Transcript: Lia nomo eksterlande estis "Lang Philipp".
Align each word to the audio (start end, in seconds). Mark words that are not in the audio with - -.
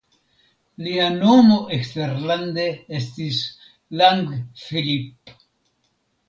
Lia 0.85 1.09
nomo 1.17 1.57
eksterlande 1.77 2.65
estis 3.01 3.43
"Lang 4.01 4.25
Philipp". 4.65 5.37